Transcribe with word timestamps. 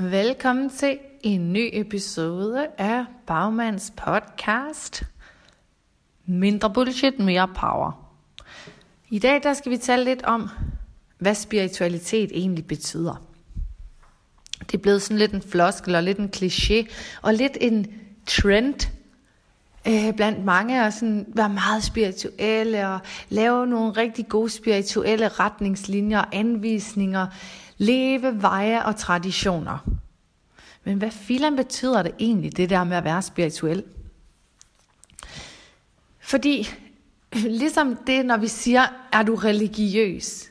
Velkommen 0.00 0.70
til 0.70 0.98
en 1.22 1.52
ny 1.52 1.70
episode 1.72 2.66
af 2.78 3.04
Bagmands 3.26 3.92
podcast. 3.96 5.02
Mindre 6.26 6.72
bullshit, 6.72 7.18
mere 7.18 7.48
power. 7.48 8.12
I 9.10 9.18
dag 9.18 9.42
der 9.42 9.54
skal 9.54 9.72
vi 9.72 9.76
tale 9.76 10.04
lidt 10.04 10.22
om, 10.22 10.48
hvad 11.18 11.34
spiritualitet 11.34 12.30
egentlig 12.34 12.66
betyder. 12.66 13.22
Det 14.60 14.74
er 14.74 14.82
blevet 14.82 15.02
sådan 15.02 15.18
lidt 15.18 15.32
en 15.32 15.42
floskel 15.42 15.94
og 15.94 16.02
lidt 16.02 16.18
en 16.18 16.30
kliché 16.36 16.92
og 17.22 17.34
lidt 17.34 17.58
en 17.60 17.86
trend 18.26 18.90
øh, 19.88 20.14
blandt 20.14 20.44
mange 20.44 20.84
og 20.84 20.92
sådan 20.92 21.26
være 21.28 21.48
meget 21.48 21.84
spirituelle 21.84 22.88
og 22.88 23.00
lave 23.28 23.66
nogle 23.66 23.92
rigtig 23.92 24.28
gode 24.28 24.50
spirituelle 24.50 25.28
retningslinjer 25.28 26.24
anvisninger, 26.32 27.26
leve 27.78 28.42
veje 28.42 28.84
og 28.84 28.96
traditioner. 28.96 29.88
Men 30.84 30.98
hvad 30.98 31.10
filan 31.10 31.56
betyder 31.56 32.02
det 32.02 32.12
egentlig, 32.18 32.56
det 32.56 32.70
der 32.70 32.84
med 32.84 32.96
at 32.96 33.04
være 33.04 33.22
spirituel? 33.22 33.84
Fordi 36.20 36.68
ligesom 37.32 37.96
det, 38.06 38.26
når 38.26 38.36
vi 38.36 38.48
siger, 38.48 38.86
er 39.12 39.22
du 39.22 39.34
religiøs, 39.34 40.44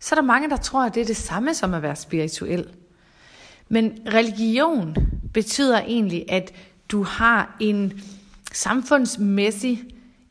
så 0.00 0.14
er 0.14 0.20
der 0.20 0.26
mange, 0.26 0.50
der 0.50 0.56
tror, 0.56 0.84
at 0.84 0.94
det 0.94 1.00
er 1.00 1.06
det 1.06 1.16
samme 1.16 1.54
som 1.54 1.74
at 1.74 1.82
være 1.82 1.96
spirituel. 1.96 2.68
Men 3.68 3.98
religion 4.14 4.96
betyder 5.34 5.80
egentlig, 5.80 6.24
at 6.28 6.52
du 6.88 7.02
har 7.02 7.56
en 7.60 8.02
samfundsmæssig 8.52 9.84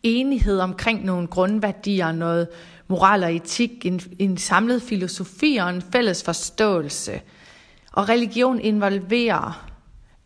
enighed 0.03 0.59
omkring 0.59 1.05
nogle 1.05 1.27
grundværdier, 1.27 2.11
noget 2.11 2.47
moral 2.87 3.23
og 3.23 3.35
etik, 3.35 3.85
en, 3.85 4.01
en 4.19 4.37
samlet 4.37 4.81
filosofi 4.81 5.57
og 5.61 5.69
en 5.69 5.81
fælles 5.81 6.23
forståelse. 6.23 7.21
Og 7.91 8.09
religion 8.09 8.59
involverer 8.59 9.69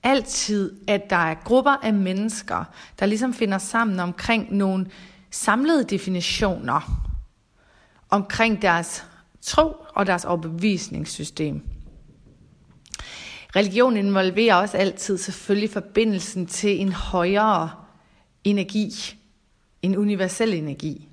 altid, 0.03 0.79
at 0.88 1.09
der 1.09 1.16
er 1.16 1.33
grupper 1.33 1.75
af 1.83 1.94
mennesker, 1.94 2.64
der 2.99 3.05
ligesom 3.05 3.33
finder 3.33 3.58
sammen 3.58 3.99
omkring 3.99 4.55
nogle 4.55 4.86
samlede 5.31 5.83
definitioner 5.83 7.09
omkring 8.09 8.61
deres 8.61 9.05
tro 9.41 9.75
og 9.95 10.08
deres 10.08 10.25
overbevisningssystem. 10.25 11.61
Religion 13.55 13.97
involverer 13.97 14.55
også 14.55 14.77
altid 14.77 15.17
selvfølgelig 15.17 15.69
forbindelsen 15.69 16.45
til 16.45 16.81
en 16.81 16.91
højere 16.91 17.83
energi, 18.44 19.16
en 19.81 19.97
universel 19.97 20.53
energi. 20.53 21.08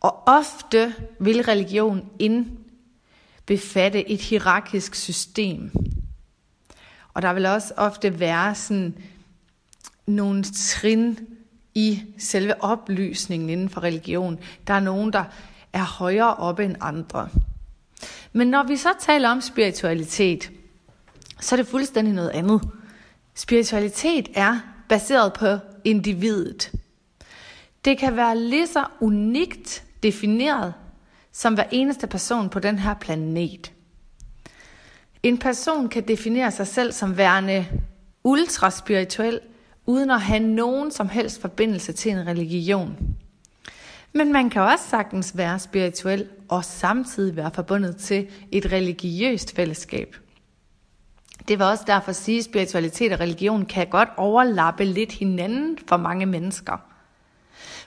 Og 0.00 0.28
ofte 0.28 0.94
vil 1.18 1.42
religion 1.42 2.10
indbefatte 2.18 4.10
et 4.10 4.20
hierarkisk 4.20 4.94
system. 4.94 5.70
Og 7.14 7.22
der 7.22 7.32
vil 7.32 7.46
også 7.46 7.74
ofte 7.76 8.20
være 8.20 8.54
sådan 8.54 8.94
nogle 10.06 10.44
trin 10.44 11.18
i 11.74 12.02
selve 12.18 12.62
oplysningen 12.62 13.50
inden 13.50 13.68
for 13.68 13.82
religion. 13.82 14.38
Der 14.66 14.74
er 14.74 14.80
nogen, 14.80 15.12
der 15.12 15.24
er 15.72 15.84
højere 15.84 16.34
oppe 16.34 16.64
end 16.64 16.76
andre. 16.80 17.28
Men 18.32 18.48
når 18.48 18.62
vi 18.62 18.76
så 18.76 18.88
taler 19.00 19.28
om 19.28 19.40
spiritualitet, 19.40 20.50
så 21.40 21.54
er 21.54 21.56
det 21.56 21.66
fuldstændig 21.66 22.14
noget 22.14 22.30
andet. 22.30 22.60
Spiritualitet 23.34 24.28
er 24.34 24.60
baseret 24.88 25.32
på 25.32 25.58
individet. 25.86 26.72
Det 27.84 27.98
kan 27.98 28.16
være 28.16 28.38
lige 28.38 28.66
så 28.66 28.84
unikt 29.00 29.84
defineret 30.02 30.74
som 31.32 31.54
hver 31.54 31.64
eneste 31.70 32.06
person 32.06 32.48
på 32.48 32.58
den 32.58 32.78
her 32.78 32.94
planet. 32.94 33.72
En 35.22 35.38
person 35.38 35.88
kan 35.88 36.08
definere 36.08 36.50
sig 36.50 36.66
selv 36.66 36.92
som 36.92 37.16
værende 37.16 37.66
ultraspirituel, 38.24 39.40
uden 39.86 40.10
at 40.10 40.20
have 40.20 40.40
nogen 40.40 40.90
som 40.90 41.08
helst 41.08 41.40
forbindelse 41.40 41.92
til 41.92 42.12
en 42.12 42.26
religion. 42.26 42.96
Men 44.12 44.32
man 44.32 44.50
kan 44.50 44.62
også 44.62 44.84
sagtens 44.90 45.36
være 45.36 45.58
spirituel 45.58 46.28
og 46.48 46.64
samtidig 46.64 47.36
være 47.36 47.50
forbundet 47.54 47.96
til 47.96 48.28
et 48.52 48.72
religiøst 48.72 49.56
fællesskab. 49.56 50.16
Det 51.48 51.58
var 51.58 51.70
også 51.70 51.84
derfor 51.86 52.08
at 52.08 52.16
sige, 52.16 52.38
at 52.38 52.44
spiritualitet 52.44 53.12
og 53.12 53.20
religion 53.20 53.66
kan 53.66 53.86
godt 53.86 54.08
overlappe 54.16 54.84
lidt 54.84 55.12
hinanden 55.12 55.78
for 55.88 55.96
mange 55.96 56.26
mennesker. 56.26 56.76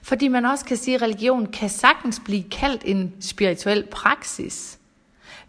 Fordi 0.02 0.28
man 0.28 0.46
også 0.46 0.66
kan 0.66 0.78
sige, 0.78 0.96
at 0.96 1.02
religion 1.02 1.46
kan 1.46 1.70
sagtens 1.70 2.22
blive 2.26 2.44
kaldt 2.44 2.82
en 2.86 3.14
spirituel 3.22 3.88
praksis. 3.92 4.80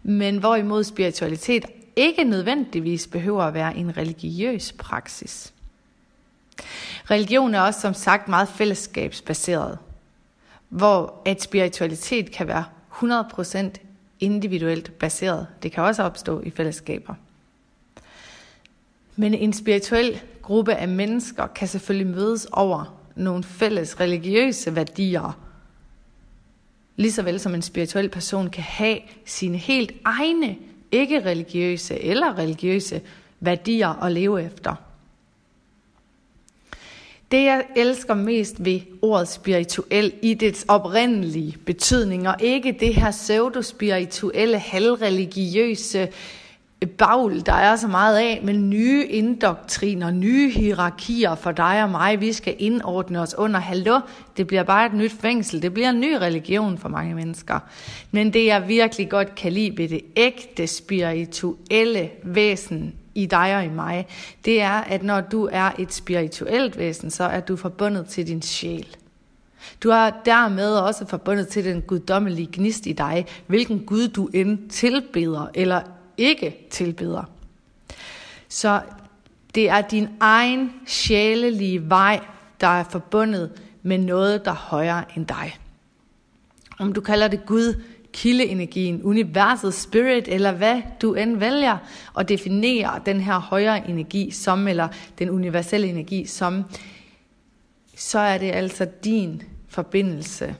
Men 0.03 0.37
hvorimod 0.37 0.83
spiritualitet 0.83 1.65
ikke 1.95 2.23
nødvendigvis 2.23 3.07
behøver 3.07 3.43
at 3.43 3.53
være 3.53 3.77
en 3.77 3.97
religiøs 3.97 4.71
praksis. 4.71 5.53
Religion 7.11 7.55
er 7.55 7.61
også 7.61 7.79
som 7.79 7.93
sagt 7.93 8.27
meget 8.27 8.47
fællesskabsbaseret, 8.47 9.77
hvor 10.69 11.21
at 11.25 11.41
spiritualitet 11.41 12.31
kan 12.31 12.47
være 12.47 12.65
100% 12.93 13.57
individuelt 14.19 14.99
baseret. 14.99 15.47
Det 15.63 15.71
kan 15.71 15.83
også 15.83 16.03
opstå 16.03 16.41
i 16.41 16.49
fællesskaber. 16.49 17.15
Men 19.15 19.33
en 19.33 19.53
spirituel 19.53 20.21
gruppe 20.41 20.73
af 20.73 20.87
mennesker 20.87 21.47
kan 21.47 21.67
selvfølgelig 21.67 22.07
mødes 22.07 22.47
over 22.51 22.97
nogle 23.15 23.43
fælles 23.43 23.99
religiøse 23.99 24.75
værdier. 24.75 25.39
Ligeså 26.95 27.21
vel 27.21 27.39
som 27.39 27.55
en 27.55 27.61
spirituel 27.61 28.09
person 28.09 28.49
kan 28.49 28.63
have 28.63 28.97
sine 29.25 29.57
helt 29.57 29.91
egne, 30.05 30.57
ikke 30.91 31.25
religiøse 31.25 31.99
eller 31.99 32.37
religiøse 32.37 33.01
værdier 33.39 34.03
at 34.03 34.11
leve 34.11 34.43
efter. 34.43 34.75
Det 37.31 37.43
jeg 37.43 37.65
elsker 37.75 38.13
mest 38.13 38.65
ved 38.65 38.81
ordet 39.01 39.27
spirituel 39.27 40.13
i 40.21 40.33
dets 40.33 40.65
oprindelige 40.67 41.57
betydning, 41.65 42.27
og 42.27 42.35
ikke 42.39 42.77
det 42.79 42.95
her 42.95 43.11
pseudospirituelle, 43.11 44.59
halvreligiøse 44.59 46.09
bagl, 46.87 47.45
der 47.45 47.53
er 47.53 47.75
så 47.75 47.87
meget 47.87 48.17
af, 48.17 48.41
men 48.43 48.69
nye 48.69 49.05
indoktriner, 49.05 50.11
nye 50.11 50.51
hierarkier 50.51 51.35
for 51.35 51.51
dig 51.51 51.83
og 51.83 51.89
mig. 51.89 52.21
Vi 52.21 52.33
skal 52.33 52.55
indordne 52.59 53.19
os 53.19 53.35
under, 53.37 53.59
hallo, 53.59 53.99
det 54.37 54.47
bliver 54.47 54.63
bare 54.63 54.85
et 54.85 54.93
nyt 54.93 55.11
fængsel. 55.11 55.61
Det 55.61 55.73
bliver 55.73 55.89
en 55.89 55.99
ny 55.99 56.13
religion 56.13 56.77
for 56.77 56.89
mange 56.89 57.15
mennesker. 57.15 57.59
Men 58.11 58.33
det 58.33 58.45
jeg 58.45 58.67
virkelig 58.67 59.09
godt 59.09 59.35
kan 59.35 59.53
lide 59.53 59.77
ved 59.77 59.89
det 59.89 60.01
ægte 60.15 60.67
spirituelle 60.67 62.09
væsen 62.23 62.93
i 63.15 63.25
dig 63.25 63.57
og 63.57 63.65
i 63.65 63.69
mig, 63.69 64.07
det 64.45 64.61
er, 64.61 64.71
at 64.71 65.03
når 65.03 65.21
du 65.21 65.49
er 65.51 65.71
et 65.79 65.93
spirituelt 65.93 66.77
væsen, 66.77 67.09
så 67.09 67.23
er 67.23 67.39
du 67.39 67.55
forbundet 67.55 68.07
til 68.07 68.27
din 68.27 68.41
sjæl. 68.41 68.87
Du 69.83 69.89
er 69.89 70.09
dermed 70.25 70.75
også 70.75 71.05
forbundet 71.07 71.47
til 71.47 71.65
den 71.65 71.81
guddommelige 71.81 72.49
gnist 72.51 72.85
i 72.85 72.91
dig, 72.91 73.25
hvilken 73.47 73.79
Gud 73.79 74.07
du 74.07 74.29
end 74.33 74.69
tilbeder 74.69 75.49
eller 75.53 75.81
ikke 76.21 76.67
tilbeder. 76.69 77.23
Så 78.49 78.81
det 79.55 79.69
er 79.69 79.81
din 79.81 80.07
egen 80.19 80.73
sjælelige 80.87 81.89
vej, 81.89 82.19
der 82.61 82.67
er 82.67 82.83
forbundet 82.83 83.51
med 83.83 83.97
noget, 83.97 84.45
der 84.45 84.51
er 84.51 84.55
højere 84.55 85.03
end 85.15 85.25
dig. 85.25 85.57
Om 86.79 86.93
du 86.93 87.01
kalder 87.01 87.27
det 87.27 87.45
Gud, 87.45 87.81
kildeenergien, 88.13 89.03
universet, 89.03 89.73
spirit, 89.73 90.27
eller 90.27 90.51
hvad 90.51 90.81
du 91.01 91.13
end 91.13 91.37
vælger 91.37 91.77
at 92.17 92.29
definere 92.29 93.01
den 93.05 93.21
her 93.21 93.39
højere 93.39 93.89
energi 93.89 94.31
som, 94.31 94.67
eller 94.67 94.87
den 95.19 95.29
universelle 95.29 95.87
energi 95.87 96.25
som, 96.25 96.63
så 97.95 98.19
er 98.19 98.37
det 98.37 98.51
altså 98.51 98.87
din 99.03 99.43
forbindelse 99.67 100.55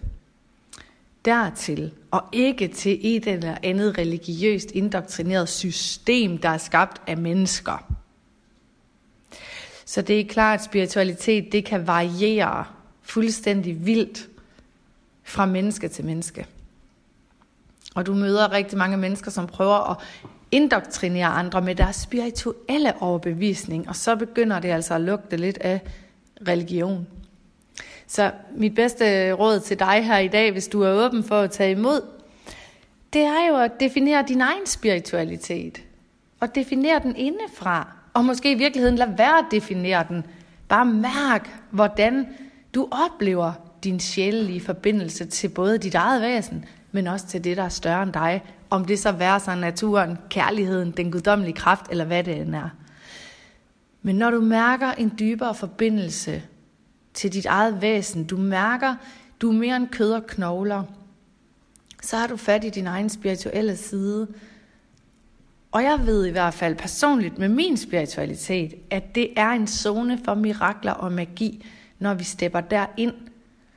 dertil, 1.25 1.91
og 2.11 2.23
ikke 2.31 2.67
til 2.67 2.99
et 3.01 3.27
eller 3.27 3.57
andet 3.63 3.97
religiøst 3.97 4.71
indoktrineret 4.71 5.49
system, 5.49 6.37
der 6.37 6.49
er 6.49 6.57
skabt 6.57 7.01
af 7.07 7.17
mennesker. 7.17 7.93
Så 9.85 10.01
det 10.01 10.19
er 10.19 10.27
klart, 10.27 10.59
at 10.59 10.65
spiritualitet 10.65 11.51
det 11.51 11.65
kan 11.65 11.87
variere 11.87 12.65
fuldstændig 13.01 13.85
vildt 13.85 14.29
fra 15.23 15.45
menneske 15.45 15.87
til 15.87 16.05
menneske. 16.05 16.45
Og 17.95 18.05
du 18.05 18.13
møder 18.13 18.51
rigtig 18.51 18.77
mange 18.77 18.97
mennesker, 18.97 19.31
som 19.31 19.47
prøver 19.47 19.91
at 19.91 19.97
indoktrinere 20.51 21.27
andre 21.27 21.61
med 21.61 21.75
deres 21.75 21.95
spirituelle 21.95 23.01
overbevisning, 23.01 23.89
og 23.89 23.95
så 23.95 24.15
begynder 24.15 24.59
det 24.59 24.69
altså 24.69 24.93
at 24.93 25.01
lugte 25.01 25.37
lidt 25.37 25.57
af 25.57 25.81
religion. 26.47 27.07
Så 28.11 28.31
mit 28.55 28.75
bedste 28.75 29.31
råd 29.31 29.59
til 29.59 29.79
dig 29.79 30.05
her 30.05 30.17
i 30.17 30.27
dag, 30.27 30.51
hvis 30.51 30.67
du 30.67 30.81
er 30.81 31.05
åben 31.05 31.23
for 31.23 31.41
at 31.41 31.51
tage 31.51 31.71
imod, 31.71 32.01
det 33.13 33.21
er 33.21 33.47
jo 33.49 33.57
at 33.57 33.79
definere 33.79 34.23
din 34.27 34.41
egen 34.41 34.65
spiritualitet. 34.65 35.81
Og 36.39 36.55
definere 36.55 36.99
den 37.03 37.15
indefra. 37.15 37.87
Og 38.13 38.25
måske 38.25 38.51
i 38.51 38.55
virkeligheden 38.55 38.95
lade 38.95 39.13
være 39.17 39.37
at 39.37 39.45
definere 39.51 40.05
den. 40.09 40.25
Bare 40.69 40.85
mærk, 40.85 41.49
hvordan 41.69 42.27
du 42.75 42.87
oplever 42.91 43.53
din 43.83 43.99
sjælelige 43.99 44.61
forbindelse 44.61 45.25
til 45.25 45.49
både 45.49 45.77
dit 45.77 45.95
eget 45.95 46.21
væsen, 46.21 46.65
men 46.91 47.07
også 47.07 47.27
til 47.27 47.43
det, 47.43 47.57
der 47.57 47.63
er 47.63 47.69
større 47.69 48.03
end 48.03 48.13
dig, 48.13 48.43
Om 48.69 48.85
det 48.85 48.99
så 48.99 49.11
være 49.11 49.39
sig 49.39 49.57
naturen, 49.57 50.17
kærligheden, 50.29 50.91
den 50.91 51.11
guddommelige 51.11 51.55
kraft, 51.55 51.85
eller 51.91 52.05
hvad 52.05 52.23
det 52.23 52.37
end 52.41 52.55
er. 52.55 52.69
Men 54.01 54.15
når 54.15 54.31
du 54.31 54.41
mærker 54.41 54.91
en 54.91 55.13
dybere 55.19 55.55
forbindelse 55.55 56.43
til 57.13 57.33
dit 57.33 57.45
eget 57.45 57.81
væsen, 57.81 58.23
du 58.23 58.37
mærker, 58.37 58.95
du 59.41 59.49
er 59.49 59.53
mere 59.53 59.75
end 59.75 59.87
kød 59.87 60.11
og 60.11 60.27
knogler, 60.27 60.83
så 62.01 62.17
har 62.17 62.27
du 62.27 62.37
fat 62.37 62.63
i 62.63 62.69
din 62.69 62.87
egen 62.87 63.09
spirituelle 63.09 63.77
side. 63.77 64.27
Og 65.71 65.83
jeg 65.83 65.99
ved 66.05 66.25
i 66.25 66.31
hvert 66.31 66.53
fald 66.53 66.75
personligt 66.75 67.37
med 67.37 67.49
min 67.49 67.77
spiritualitet, 67.77 68.73
at 68.89 69.15
det 69.15 69.29
er 69.35 69.49
en 69.49 69.67
zone 69.67 70.19
for 70.25 70.33
mirakler 70.33 70.91
og 70.91 71.11
magi, 71.11 71.65
når 71.99 72.13
vi 72.13 72.23
stepper 72.23 72.61
derind. 72.61 73.13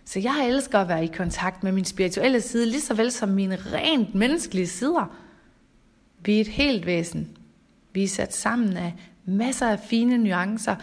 Så 0.05 0.21
jeg 0.21 0.49
elsker 0.49 0.79
at 0.79 0.89
være 0.89 1.05
i 1.05 1.11
kontakt 1.17 1.63
med 1.63 1.73
min 1.73 1.85
spirituelle 1.85 2.41
side, 2.41 2.67
lige 2.67 2.81
så 2.81 2.95
vel 2.95 3.13
som 3.13 3.29
mine 3.29 3.57
rent 3.57 4.15
menneskelige 4.15 4.67
sider. 4.67 5.17
Vi 6.25 6.37
er 6.37 6.41
et 6.41 6.49
helt 6.49 6.87
væsen. 6.87 7.29
Vi 7.93 8.05
er 8.05 8.09
sat 8.09 8.35
sammen 8.35 8.77
af 8.77 8.95
masser 9.25 9.69
af 9.69 9.81
fine 9.81 10.19
nuancer. 10.19 10.77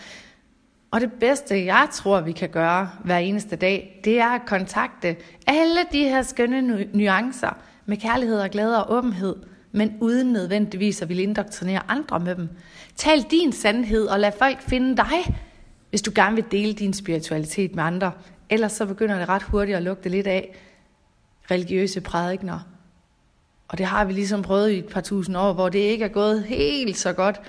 Og 0.91 1.01
det 1.01 1.11
bedste, 1.19 1.65
jeg 1.65 1.87
tror, 1.91 2.21
vi 2.21 2.31
kan 2.31 2.49
gøre 2.49 2.89
hver 3.03 3.17
eneste 3.17 3.55
dag, 3.55 4.01
det 4.03 4.19
er 4.19 4.27
at 4.27 4.41
kontakte 4.45 5.15
alle 5.47 5.79
de 5.91 6.03
her 6.03 6.21
skønne 6.21 6.87
nuancer 6.93 7.57
med 7.85 7.97
kærlighed 7.97 8.39
og 8.39 8.49
glæde 8.49 8.85
og 8.85 8.97
åbenhed, 8.97 9.35
men 9.71 9.97
uden 10.01 10.33
nødvendigvis 10.33 11.01
at 11.01 11.09
ville 11.09 11.23
indoktrinere 11.23 11.81
andre 11.87 12.19
med 12.19 12.35
dem. 12.35 12.49
Tal 12.95 13.21
din 13.21 13.51
sandhed 13.51 14.07
og 14.07 14.19
lad 14.19 14.31
folk 14.39 14.61
finde 14.61 14.97
dig, 14.97 15.35
hvis 15.89 16.01
du 16.01 16.11
gerne 16.15 16.35
vil 16.35 16.45
dele 16.51 16.73
din 16.73 16.93
spiritualitet 16.93 17.75
med 17.75 17.83
andre. 17.83 18.11
Ellers 18.49 18.71
så 18.71 18.85
begynder 18.85 19.19
det 19.19 19.29
ret 19.29 19.43
hurtigt 19.43 19.77
at 19.77 19.83
lugte 19.83 20.09
lidt 20.09 20.27
af 20.27 20.55
religiøse 21.51 22.01
prædikner. 22.01 22.59
Og 23.67 23.77
det 23.77 23.85
har 23.85 24.05
vi 24.05 24.13
ligesom 24.13 24.41
prøvet 24.41 24.71
i 24.71 24.77
et 24.77 24.85
par 24.85 25.01
tusind 25.01 25.37
år, 25.37 25.53
hvor 25.53 25.69
det 25.69 25.79
ikke 25.79 26.05
er 26.05 26.09
gået 26.09 26.43
helt 26.43 26.97
så 26.97 27.13
godt. 27.13 27.41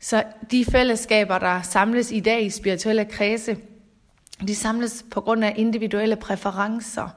Så 0.00 0.24
de 0.50 0.64
fællesskaber, 0.64 1.38
der 1.38 1.62
samles 1.62 2.12
i 2.12 2.20
dag 2.20 2.42
i 2.44 2.50
spirituelle 2.50 3.04
kredse, 3.04 3.56
de 4.48 4.54
samles 4.54 5.04
på 5.10 5.20
grund 5.20 5.44
af 5.44 5.54
individuelle 5.56 6.16
præferencer. 6.16 7.08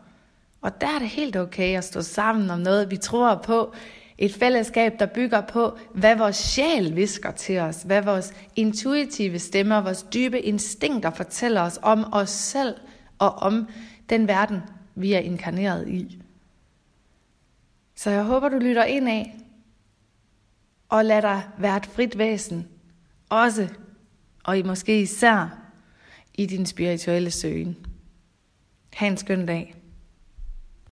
Og 0.62 0.81
der 0.81 0.88
er 0.88 1.00
det 1.00 1.09
helt 1.09 1.35
okay 1.35 1.77
at 1.77 1.83
stå 1.83 2.01
sammen 2.01 2.50
om 2.50 2.59
noget, 2.59 2.91
vi 2.91 2.97
tror 2.97 3.35
på. 3.35 3.74
Et 4.18 4.33
fællesskab, 4.33 5.00
der 5.00 5.06
bygger 5.06 5.41
på, 5.41 5.77
hvad 5.94 6.15
vores 6.15 6.35
sjæl 6.35 6.95
visker 6.95 7.31
til 7.31 7.59
os, 7.59 7.83
hvad 7.83 8.01
vores 8.01 8.33
intuitive 8.56 9.39
stemmer, 9.39 9.81
vores 9.81 10.06
dybe 10.13 10.41
instinkter 10.41 11.09
fortæller 11.09 11.62
os 11.62 11.80
om 11.81 12.13
os 12.13 12.30
selv 12.30 12.75
og 13.19 13.33
om 13.33 13.68
den 14.09 14.27
verden, 14.27 14.62
vi 14.95 15.13
er 15.13 15.19
inkarneret 15.19 15.88
i. 15.88 16.19
Så 17.95 18.09
jeg 18.09 18.24
håber, 18.24 18.50
du 18.50 18.57
lytter 18.57 18.83
ind 18.83 19.09
af 19.09 19.35
og 20.89 21.06
lad 21.06 21.21
dig 21.21 21.44
være 21.57 21.77
et 21.77 21.85
frit 21.85 22.18
væsen, 22.18 22.68
også 23.33 23.68
og 24.44 24.57
i 24.57 24.63
måske 24.63 25.01
især 25.01 25.57
i 26.33 26.45
din 26.45 26.65
spirituelle 26.65 27.31
søgen. 27.31 27.77
Ha' 28.94 29.07
en 29.07 29.18
skøn 29.18 29.45
dag. 29.45 29.75